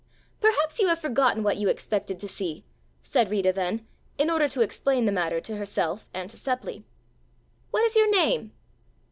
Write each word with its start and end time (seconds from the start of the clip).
"Perhaps 0.39 0.79
you 0.79 0.87
have 0.87 0.97
forgotten 0.97 1.43
what 1.43 1.57
you 1.57 1.69
expected 1.69 2.17
to 2.17 2.27
see," 2.27 2.63
said 3.03 3.29
Rita 3.29 3.53
then, 3.53 3.85
in 4.17 4.31
order 4.31 4.47
to 4.47 4.61
explain 4.61 5.05
the 5.05 5.11
matter 5.11 5.39
to 5.41 5.57
herself 5.57 6.09
and 6.11 6.27
to 6.31 6.37
Seppli. 6.37 6.81
"What 7.69 7.83
is 7.83 7.95
your 7.95 8.09
name?" 8.09 8.51